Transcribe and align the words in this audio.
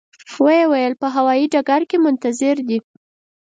و 0.43 0.45
یې 0.57 0.65
ویل 0.71 0.93
په 1.01 1.07
هوایي 1.15 1.45
ډګر 1.53 1.81
کې 1.89 1.97
منتظر 2.05 2.55
دي. 2.67 2.77